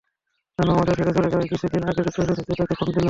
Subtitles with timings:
[0.59, 2.99] নানু আমাদের ছেড়ে চলে যাওয়ার কিছুদিন আগে যুক্তরাষ্ট্র থেকে তাঁকে ফোন দিলাম।